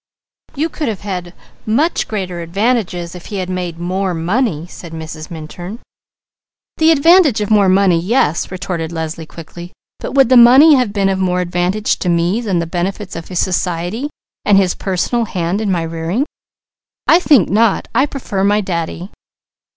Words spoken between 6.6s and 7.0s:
"The